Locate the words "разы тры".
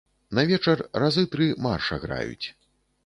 1.03-1.47